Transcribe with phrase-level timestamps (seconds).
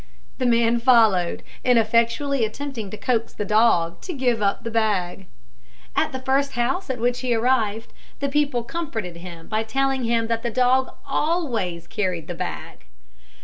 [0.39, 5.27] The man followed, ineffectually attempting to coax the dog to give up the bag.
[5.95, 10.25] At the first house at which he arrived, the people comforted him by telling him
[10.25, 12.85] that the dog always carried the bag.